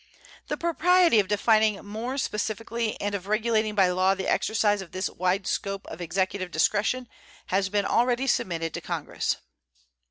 [0.47, 5.11] The propriety of defining more specifically and of regulating by law the exercise of this
[5.11, 7.07] wide scope of Executive discretion
[7.49, 9.35] has been already submitted to Congress.